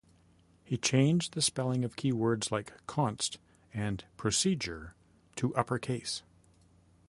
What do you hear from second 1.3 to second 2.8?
the spelling of keywords like